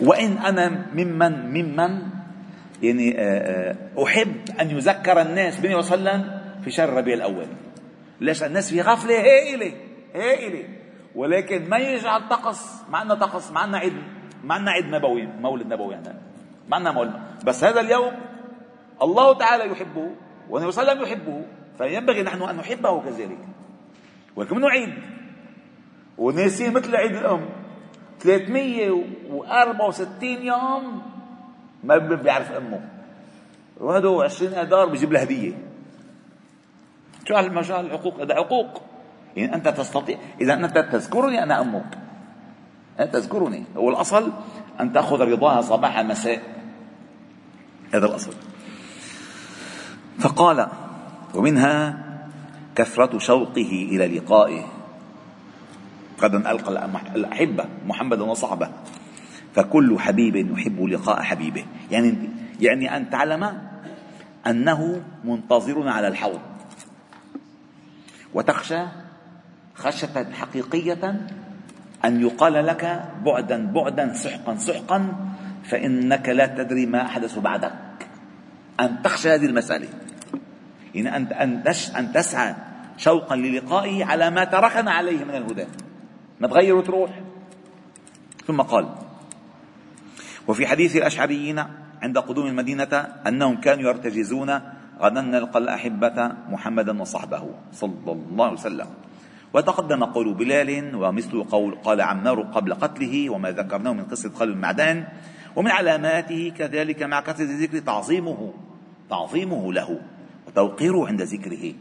[0.00, 2.02] وإن أنا ممن ممن؟
[2.82, 7.46] يعني آه، آه، أحب أن يذكر الناس بني وسلم في شهر ربيع الأول.
[8.20, 9.72] ليش؟ الناس في غفلة هائلة
[10.14, 10.64] هائلة.
[11.14, 13.92] ولكن ما يجعل طقس ما عندنا طقس ما عندنا عيد
[14.44, 16.20] ما عندنا عيد نبوي مولد نبوي عندنا.
[16.68, 17.12] ما عندنا مولد.
[17.44, 18.12] بس هذا اليوم
[19.02, 20.10] الله تعالى يحبه
[20.50, 21.44] والنبي صلى الله عليه وسلم يحبه
[21.78, 23.38] فينبغي نحن أن نحبه كذلك.
[24.36, 24.94] ولكن منه عيد.
[26.18, 27.48] وناسين مثل عيد الأم.
[28.20, 31.02] 364 يوم
[31.84, 32.88] ما بيعرف أمه.
[33.80, 35.52] وهدو 20 آذار بيجيب له هدية.
[37.28, 38.82] شو هالمجال العقوق هذا عقوق
[39.36, 41.98] يعني أنت تستطيع إذا أنت تذكرني أنا أمك.
[43.00, 43.64] أنت تذكرني.
[43.76, 44.32] هو الاصل
[44.80, 46.42] أن تأخذ رضاها صباح مساء.
[47.94, 48.32] هذا الأصل.
[50.18, 50.68] فقال
[51.34, 52.11] ومنها
[52.76, 54.64] كثرة شوقه إلى لقائه.
[56.20, 58.68] غدا ألقى الأحبة محمدا وصحبه.
[59.54, 61.64] فكل حبيب يحب لقاء حبيبه.
[61.90, 62.30] يعني
[62.60, 63.58] يعني أن تعلم
[64.46, 66.40] أنه منتظر على الحوض.
[68.34, 68.82] وتخشى
[69.74, 71.28] خشية حقيقية
[72.04, 75.12] أن يقال لك بعدا بعدا سحقا سحقا
[75.64, 77.72] فإنك لا تدري ما أحدث بعدك.
[78.80, 79.88] أن تخشى هذه المسألة.
[80.94, 81.62] يعني أن
[81.96, 82.54] أن تسعى
[82.96, 85.66] شوقا للقائه على ما تركنا عليه من الهدى.
[86.40, 87.10] ما تغير وتروح.
[88.46, 88.88] ثم قال
[90.48, 91.64] وفي حديث الأشعريين
[92.02, 92.92] عند قدوم المدينة
[93.26, 94.60] أنهم كانوا يرتجزون
[95.00, 98.86] غدا نلقى الأحبة محمدا وصحبه صلى الله عليه وسلم.
[99.54, 105.04] وتقدم قول بلال ومثل قول قال عمار قبل قتله وما ذكرناه من قصة قلب المعدان
[105.56, 108.52] ومن علاماته كذلك مع كثرة الذكر تعظيمه
[109.10, 110.00] تعظيمه له.
[110.52, 111.74] وتوقيره عند ذكره.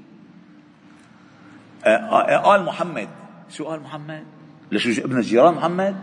[1.85, 3.09] آه، آه، قال محمد.
[3.49, 4.25] شو قال محمد؟
[4.71, 5.95] ليش ابن الجيران محمد؟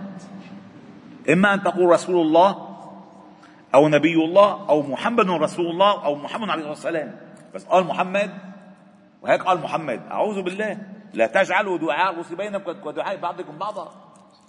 [1.30, 2.68] إما أن تقول رسول الله
[3.74, 7.20] أو نبي الله أو محمد رسول الله أو محمد عليه الصلاة والسلام.
[7.54, 8.30] بس قال محمد
[9.22, 10.00] وهيك قال محمد.
[10.10, 10.78] أعوذ بالله.
[11.14, 13.92] لا تجعلوا دعاء الرسل بينكم كدعاء بعضكم بعضا.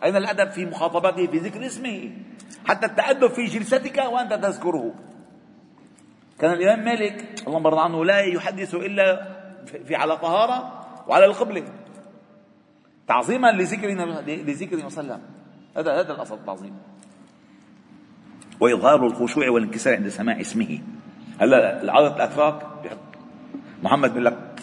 [0.03, 2.11] أين الأدب في مخاطبته في ذكر اسمه؟
[2.67, 4.93] حتى التأدب في جلستك وأنت تذكره.
[6.41, 9.27] كان الإمام مالك اللهم رضى عنه لا يحدث إلا
[9.85, 11.63] في على طهارة وعلى القبلة
[13.07, 13.87] تعظيما لذكر
[14.27, 15.21] لذكر صلى الله عليه وسلم.
[15.77, 16.73] هذا هذا الأصل التعظيم.
[18.59, 20.79] وإظهار الخشوع والانكسار عند سماع اسمه.
[21.39, 22.67] هلا العادة الأتراك؟
[23.83, 24.61] محمد بيقول لك.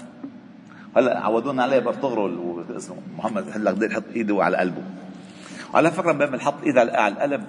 [0.96, 4.82] هلا عودونا عليه برتغرل اسمه محمد هلا بده يحط إيده على قلبه.
[5.74, 7.44] وعلى فكره باب الحط ايده على القلب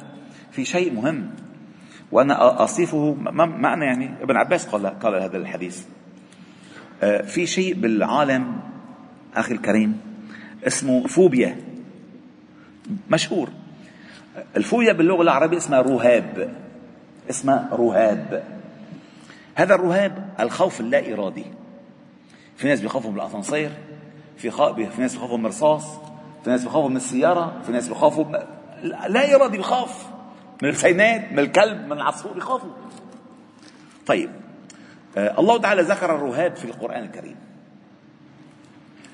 [0.52, 1.30] في شيء مهم.
[2.12, 5.86] وأنا اصفه معنى يعني ابن عباس قال قال هذا الحديث.
[7.04, 8.60] آه، في شيء بالعالم
[9.36, 10.02] أخي الكريم
[10.68, 11.58] اسمه فوبيا.
[13.10, 13.50] مشهور.
[14.58, 16.54] الفوبيا باللغة العربية اسمها رهاب.
[17.30, 18.44] اسمها رهاب.
[19.56, 21.46] هذا الرهاب الخوف اللا إرادي.
[22.58, 23.72] في ناس بيخافوا من الأسانسير
[24.38, 25.86] في في ناس بيخافوا من الرصاص
[26.44, 28.26] في ناس بيخافوا من السيارة في ناس بيخافوا
[29.08, 30.17] لا إرادي بيخاف.
[30.62, 32.72] من الحسينات من الكلب من العصفور بيخافوا
[34.06, 34.32] طيب
[35.18, 37.36] آه الله تعالى ذكر الرهاب في القرآن الكريم.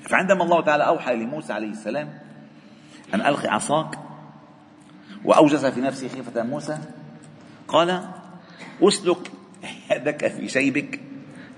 [0.08, 2.18] فعندما الله تعالى أوحى لموسى عليه السلام
[3.14, 3.98] أن ألقي عصاك
[5.24, 6.78] وأوجس في نفسه خيفة موسى
[7.68, 8.08] قال
[8.82, 9.32] أسلك
[9.90, 11.00] يدك في شيبك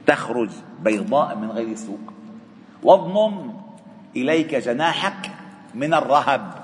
[0.07, 1.99] تخرج بيضاء من غير سوء
[2.83, 3.53] واضمم
[4.17, 5.31] إليك جناحك
[5.75, 6.55] من الرهب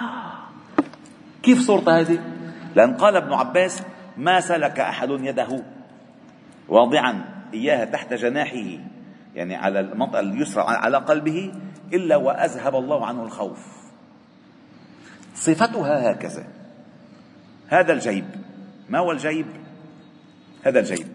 [0.00, 0.32] آه.
[1.42, 2.18] كيف صورة هذه؟
[2.74, 3.82] لأن قال ابن عباس
[4.16, 5.62] ما سلك أحد يده.
[6.68, 7.24] واضعا
[7.54, 8.78] إياها تحت جناحه
[9.34, 11.52] يعني على المنطقة اليسرى على قلبه
[11.92, 13.66] إلا وأذهب الله عنه الخوف.
[15.34, 16.44] صفتها هكذا.
[17.68, 18.24] هذا الجيب.
[18.88, 19.46] ما هو الجيب؟
[20.62, 21.08] هذا الجيب.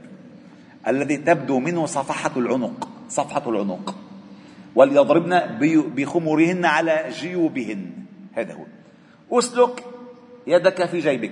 [0.87, 3.95] الذي تبدو منه صفحة العنق صفحة العنق.
[4.75, 5.39] وليضربن
[5.95, 7.91] بخمرهن على جيوبهن.
[8.33, 8.65] هذا هو.
[9.39, 9.83] أسلك
[10.47, 11.31] يدك في جيبك.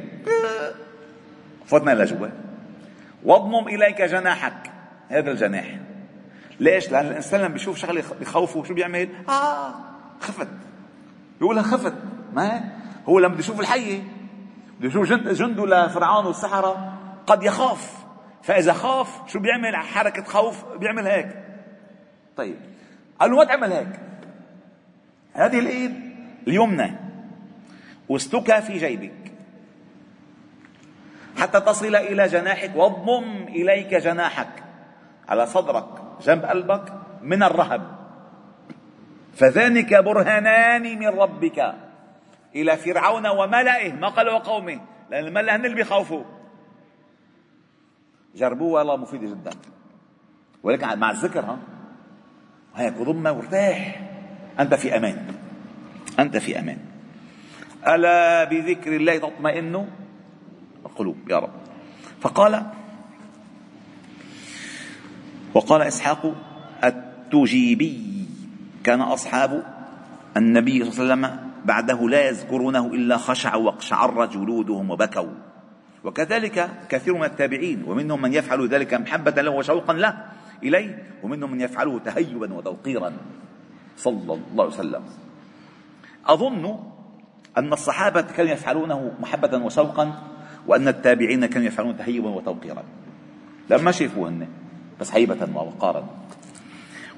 [1.65, 2.28] فتنا لجوا
[3.23, 4.71] واضمم إليك جناحك.
[5.10, 5.80] هذا الجناح.
[6.60, 9.73] ليش؟ لأن الإنسان لما بيشوف شغلة بخوفه شو بيعمل؟ آه
[10.19, 10.47] خفت.
[11.39, 11.93] بيقولها خفت.
[12.34, 12.63] ما
[13.10, 14.01] هو لما بده يشوف الحية
[14.80, 16.93] بده يشوف جند جنده لفرعون والسحرة
[17.28, 18.06] قد يخاف.
[18.43, 21.28] فإذا خاف شو بيعمل؟ حركة خوف بيعمل هيك.
[22.38, 22.56] طيب.
[23.19, 23.99] قال له ما تعمل هيك.
[25.34, 25.93] هذه الإيد
[26.47, 27.05] اليمنى.
[28.12, 29.32] أستك في جيبك.
[31.38, 34.63] حتى تصل إلى جناحك واضمم إليك جناحك.
[35.30, 35.88] على صدرك
[36.22, 37.82] جنب قلبك من الرهب.
[39.36, 41.76] فذلك برهانان من ربك
[42.56, 43.94] إلى فرعون وملئه.
[43.94, 46.24] ما قال وقومه لأن الملأ هن اللي بيخوفوا.
[48.36, 49.52] جربوه والله مفيدة جدا.
[50.63, 51.58] ولكن مع الذكر ها؟
[52.76, 54.02] هيك ضمة وارتاح.
[54.60, 55.28] أنت في أمان.
[56.20, 56.95] أنت في أمان.
[57.88, 59.88] ألا بذكر الله تطمئن
[60.86, 61.54] القلوب يا رب.
[62.21, 62.65] فقال
[65.54, 66.36] وقال إسحاق
[66.84, 68.26] التجيبي
[68.84, 69.63] كان أصحاب
[70.38, 75.34] النبي صلى الله عليه وسلم بعده لا يذكرونه إلا خشع واقشعر جلودهم وبكوا.
[76.04, 80.26] وكذلك كثير من التابعين ومنهم من يفعل ذلك محبة له وشوقا له
[80.63, 83.13] إليه ومنهم من يفعله تهيبا وتوقيرا
[83.98, 85.04] صلى الله عليه وسلم.
[86.26, 86.95] أظن
[87.58, 90.13] أن الصحابة كانوا يفعلونه محبة وشوقا
[90.68, 92.84] وأن التابعين كانوا يفعلون تهيبا وتوقيرا.
[93.70, 94.48] لما شافوهن
[95.00, 96.08] بس هيبة ووقارا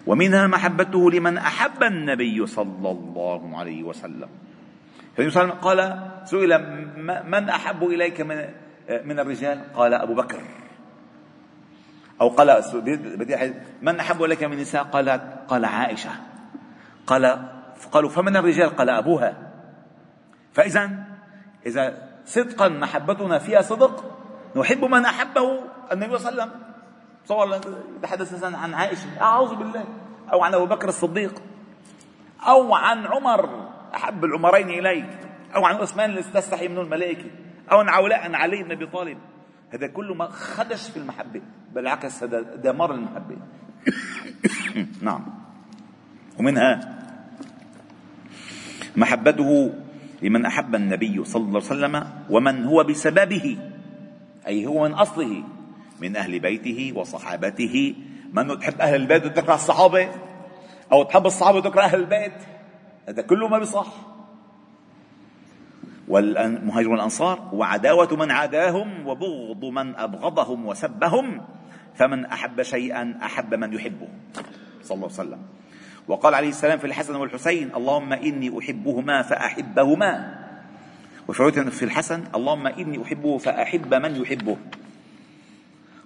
[0.07, 4.29] ومنها محبته لمن أحب النبي صلى الله عليه وسلم.
[5.19, 5.79] النبي صلى الله عليه وسلم قال
[6.25, 6.51] سئل
[7.25, 8.45] من أحب إليك من
[9.05, 10.41] من الرجال؟ قال أبو بكر.
[12.21, 12.63] أو قال
[13.81, 15.09] من أحب إليك من النساء؟ قال
[15.47, 16.11] قال عائشة.
[17.07, 17.49] قال
[17.91, 19.46] قالوا فمن الرجال؟ قال أبوها.
[20.57, 21.03] فإذا
[21.65, 24.17] إذا صدقا محبتنا فيها صدق
[24.55, 25.59] نحب من أحبه
[25.91, 26.51] النبي صلى الله عليه
[27.25, 27.43] وسلم.
[27.43, 27.61] الله
[27.97, 29.85] يتحدث مثلا عن عائشة أعوذ بالله
[30.33, 31.41] أو عن أبو بكر الصديق
[32.47, 35.19] أو عن عمر أحب العمرين إليك
[35.55, 37.29] أو عن عثمان اللي تستحي منه الملائكة
[37.71, 39.17] أو عن عولاء عن علي بن أبي طالب.
[39.69, 41.41] هذا كله ما خدش في المحبة
[41.73, 43.37] بالعكس هذا دمار المحبة.
[45.01, 45.25] نعم.
[46.39, 46.97] ومنها
[48.95, 49.73] محبته
[50.21, 53.57] لمن أحب النبي صلى الله عليه وسلم ومن هو بسببه
[54.47, 55.43] أي هو من أصله
[56.01, 57.95] من أهل بيته وصحابته.
[58.33, 60.09] من تحب أهل البيت وتكره الصحابة؟
[60.91, 62.33] أو تحب الصحابة وتكره أهل البيت؟
[63.09, 63.87] هذا كله ما بيصح.
[66.07, 71.41] والمهاجرون الأنصار وعداوة من عاداهم وبغض من أبغضهم وسبهم
[71.95, 74.07] فمن أحب شيئا أحب من يحبه
[74.81, 75.39] صلى الله عليه وسلم.
[76.07, 80.35] وقال عليه السلام في الحسن والحسين اللهم إني أحبهما فأحبهما.
[81.27, 84.57] وفي في الحسن اللهم إني أحبه فأحب من يحبه.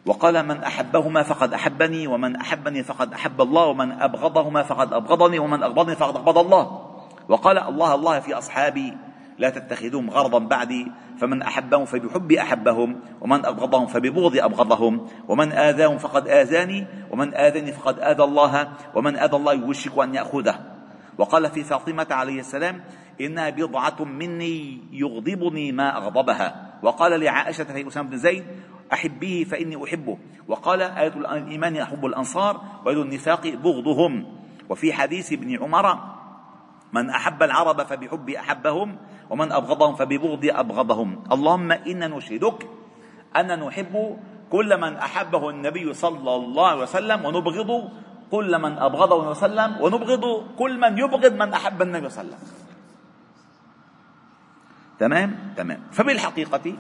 [0.06, 5.64] وقال من أحبهما فقد أحبني ومن أحبني فقد أحب الله ومن أبغضهما فقد أبغضني ومن
[5.64, 6.92] أبغضني فقد أبغض الله.
[7.30, 8.98] وقال الله الله في أصحابي
[9.38, 16.28] لا تتخذوهم غرضا بعدي فمن أحبهم فبحبي أحبهم ومن أبغضهم فببغضي أبغضهم ومن آذاهم فقد
[16.28, 20.56] آذاني ومن آذاني فقد آذى الله ومن آذى الله يوشك أن يأخذه.
[21.18, 22.84] وقال في فاطمة عليه السلام
[23.22, 26.80] إنها بضعة مني يغضبني ما أغضبها.
[26.84, 28.44] وقال لعائشة في أسامة بن زيد
[28.94, 30.18] أحبيه فإني أحبه.
[30.48, 34.26] وقال آية الإيمان أحب الأنصار وآية النفاق بغضهم.
[34.70, 35.98] وفي حديث ابن عمر
[36.94, 38.98] من أحب العرب فبحب أحبهم
[39.32, 41.24] ومن أبغضهم فببغض أبغضهم.
[41.32, 42.68] اللهم إنا نشهدك
[43.32, 44.18] أن نحب
[44.52, 47.72] كل من أحبه النبي صلى الله عليه وسلم ونبغض
[48.32, 50.26] كل من أبغضه النبي صلى الله عليه وسلم ونبغض
[50.60, 52.68] كل من يبغض من أحب النبي صلى الله عليه وسلم.
[55.00, 55.80] تمام؟ تمام.
[55.92, 56.76] فبالحقيقة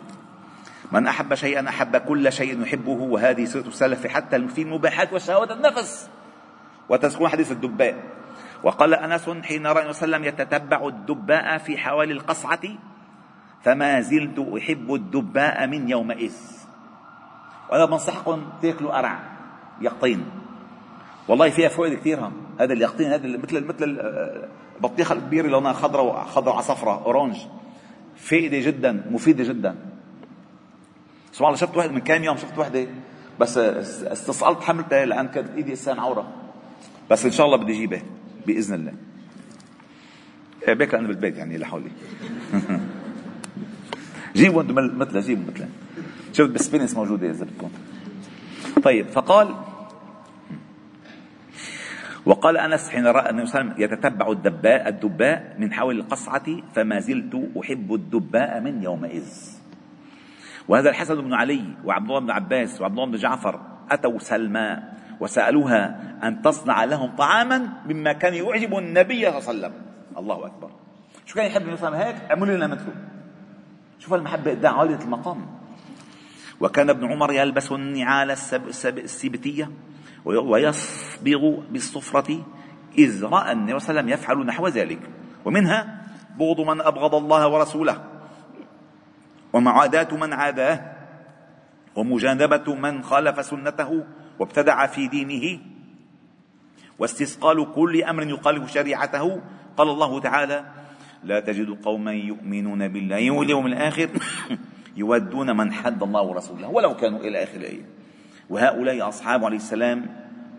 [0.92, 6.10] من أحب شيئا أحب كل شيء يحبه وهذه سيرة السلف حتى في المباحات وشهوات النفس.
[6.90, 7.96] وتذكرون حديث الدباء.
[8.63, 12.60] وقال أنس حين رأى وسلم يتتبع الدباء في حوالي القصعة
[13.63, 16.36] فما زلت أحب الدباء من يومئذ.
[17.71, 19.19] وأنا بنصحكم تاكلوا قرع
[19.82, 20.26] يقطين.
[21.28, 24.00] والله فيها فوائد كثير هذا اليقطين هذا مثل مثل
[24.78, 27.38] البطيخه الكبيره لونها خضراء خضراء على صفراء أورانج.
[28.15, 29.76] فائدة جدا مفيدة جدا.
[31.32, 32.88] سبحان الله شفت واحد من كام يوم شفت وحده
[33.39, 36.28] بس استصلت حملتها لأن كانت إيدي اسان عورة.
[37.09, 38.01] بس إن شاء الله بدي أجيبها.
[38.48, 38.94] بإذن الله.
[40.68, 41.92] إيه، بيك أنا بالبيت يعني لحولي
[44.36, 45.70] جيبوا أنتم مثلها جيبوا مثلها
[46.34, 47.70] شفت بسبينس موجودة إذا بدكم.
[48.84, 49.56] طيب فقال
[52.26, 56.46] وقال أنس حين رأى النبي صلى الله عليه وسلم يتتبع الدباء الدباء من حول القصعة
[56.74, 59.28] فما زلت أحب الدباء من يومئذ.
[60.68, 63.60] وهذا الحسن بن علي وعبد الله بن عباس وعبد الله بن جعفر
[63.92, 64.78] أتوا سلمى
[65.22, 69.74] وسألوها أن تصنع لهم طعاما مما كان يعجب النبي صلى الله عليه وسلم.
[70.17, 70.69] الله أكبر.
[71.26, 72.93] شو كان يحب وسلم هيك؟ اعملوا لنا مثله
[73.99, 75.45] شوف المحبة قد عالية المقام.
[76.59, 78.32] وكان ابن عمر يلبس النعال
[78.84, 79.72] السبتية
[80.26, 82.45] ويصبغ بالصفرة
[82.97, 84.99] إذ رأى النبي صلى الله عليه وسلم يفعل نحو ذلك.
[85.45, 86.01] ومنها
[86.38, 88.03] بغض من أبغض الله ورسوله
[89.53, 90.95] ومعاداة من عاداه
[91.95, 94.03] ومجانبة من خالف سنته
[94.42, 95.60] وابتدع في دينه
[97.00, 99.42] واستثقال كل أمر يخالف شريعته.
[99.78, 100.66] قال الله تعالى
[101.24, 104.10] لا تجد قوما يؤمنون بالله واليوم الآخر
[104.98, 107.82] يودون من حد الله ورسوله ولو كانوا إلى آخر الايه
[108.50, 110.06] وهؤلاء أصحاب عليه السلام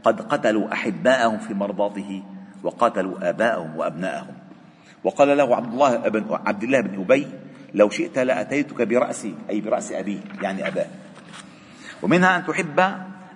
[0.04, 2.22] قد قتلوا أحباءهم في مرضاته
[2.62, 4.34] وقتلوا آباءهم وأبناءهم.
[5.04, 7.26] وقال له عبد الله بن عبد الله بن أبي
[7.74, 10.86] لو شئت لأتيتك برأسي أي برأس ابيه يعني اباه
[12.02, 12.80] ومنها أن تحب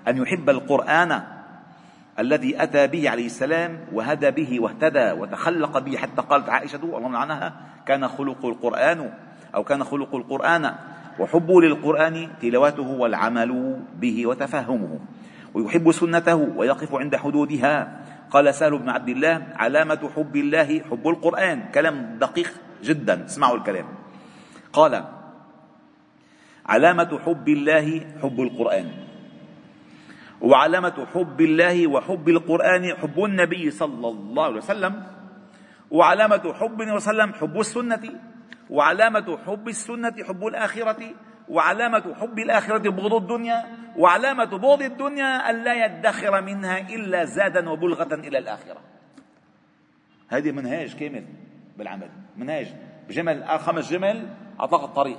[0.09, 1.23] أن يحب القرآن
[2.19, 5.97] الذي أتى به عليه السلام وهدى به واهتدى وتخلق به.
[5.97, 7.53] حتى قالت عائشة اللهم عنها
[7.87, 9.11] كان خلق القرآن
[9.55, 10.75] أو كان خلق القرآن
[11.19, 14.99] وحبه للقرآن تلاوته والعمل به وتفهمه
[15.55, 18.01] ويحب سنته ويقف عند حدودها.
[18.31, 21.71] قال سهل بن عبد الله علامة حب الله حب القرآن.
[21.75, 22.51] كلام دقيق
[22.85, 23.87] جدا اسمعوا الكلام.
[24.73, 25.05] قال
[26.67, 29.06] علامة حب الله حب القرآن.
[30.41, 35.07] وعلامة حب الله وحب القرآن حب النبي صلى الله عليه وسلم.
[35.91, 38.05] وعلامة حب النبي صلى الله عليه وسلم حب السنة.
[38.71, 41.03] وعلامة حب السنة حب الآخرة.
[41.49, 43.65] وعلامة حب الآخرة بغض الدنيا.
[43.97, 48.81] وعلامة بغض الدنيا أن لا يدخر منها إلا زادا وبلغة إلى الآخرة.
[50.29, 51.25] هذه منهاج كامل
[51.77, 52.11] بالعمل.
[52.37, 52.75] منهاج
[53.09, 54.29] بجمل خمس جمل
[54.61, 55.19] أعطاك الطريق.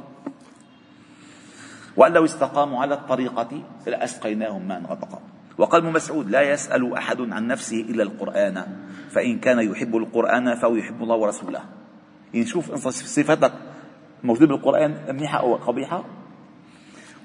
[1.97, 5.19] وأن لو استقاموا على الطريقة لأسقيناهم ماء غدقا
[5.57, 8.65] وقال ابن مسعود لا يسأل أحد عن نفسه إلا القرآن
[9.09, 11.63] فإن كان يحب القرآن فهو يحب الله ورسوله.
[12.33, 13.53] يعني شوف صفتك
[14.23, 16.03] موجودة بالقرآن منيحة أو قبيحة.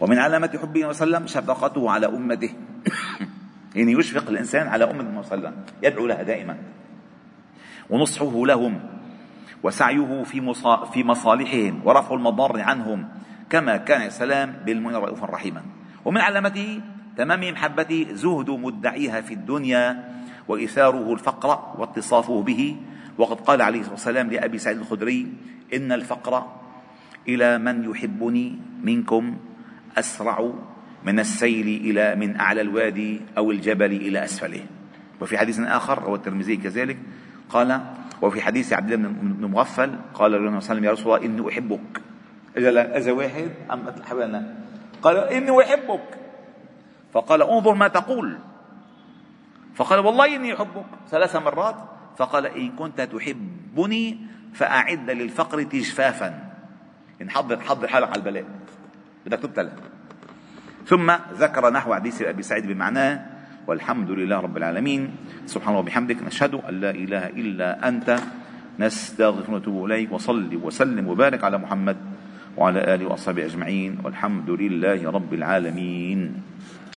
[0.00, 2.50] ومن علامة حبه صلى الله عليه وسلم شفقته على أمته.
[3.76, 6.56] يعني يشفق الإنسان على أمة النبي صلى الله عليه وسلم يدعو لها دائما.
[7.90, 8.80] ونصحه لهم
[9.62, 10.54] وسعيه في
[10.92, 13.08] في مصالحهم ورفع المضار عنهم.
[13.52, 15.62] كما كان السلام بالمؤمن رؤوفا رحيما.
[16.04, 16.80] ومن علامته
[17.20, 19.84] تمام محبته زهد مدعيها في الدنيا
[20.48, 22.76] وإثاره الفقر واتصافه به.
[23.18, 25.28] وقد قال عليه الصلاة والسلام لأبي سعيد الخدري
[25.74, 26.46] إن الفقر
[27.28, 29.36] إلى من يحبني منكم
[29.98, 30.52] أسرع
[31.04, 34.64] من السيل إلى من أعلى الوادي أو الجبل إلى أسفله.
[35.20, 36.98] وفي حديث آخر رواه الترمذي كذلك
[37.52, 37.80] قال
[38.22, 41.26] وفي حديث عبد الله بن مغفل قال النبي صلى الله عليه وسلم يا رسول الله
[41.26, 42.11] إني أحبك.
[42.56, 44.54] إذا إذا واحد أم حبيبنا
[45.02, 46.06] قال إني أحبك.
[47.12, 48.38] فقال انظر ما تقول.
[49.74, 50.84] فقال والله إني أحبك.
[51.10, 51.76] ثلاث مرات.
[52.16, 54.18] فقال إن كنت تحبني
[54.54, 56.30] فأعد للفقر تجفافا.
[57.22, 58.44] إن حضر حضر حالك على البلاء.
[59.26, 59.72] بدك تبتلى
[60.86, 63.26] ثم ذكر نحو حديث أبي سعيد بمعناه
[63.66, 65.16] والحمد لله رب العالمين.
[65.46, 68.18] سبحان الله وبحمدك نشهد أن لا إله إلا أنت.
[68.72, 71.96] نستغفر ونتوب إليك وصل وسلم وبارك على محمد
[72.56, 76.42] وعلى آله وأصحابه أجمعين والحمد لله رب العالمين.